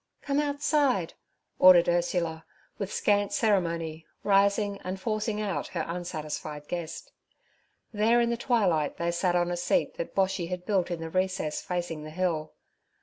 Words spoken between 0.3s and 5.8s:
outside' ordered Ursula, with scant ceremony rising and forcing out